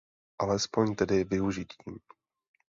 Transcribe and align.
Alespoň 0.37 0.95
tedy 0.95 1.23
využitím. 1.25 1.99